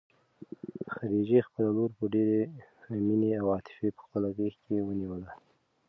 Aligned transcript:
خدیجې 0.93 1.39
خپله 1.47 1.69
لور 1.75 1.91
په 1.97 2.05
ډېرې 2.13 2.41
مینې 3.07 3.31
او 3.41 3.45
عاطفې 3.53 3.87
په 3.97 4.01
خپله 4.05 4.27
غېږ 4.35 4.55
کې 4.63 4.85
ونیوله. 4.87 5.29